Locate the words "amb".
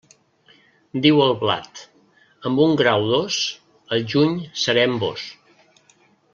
2.51-2.63, 4.91-5.07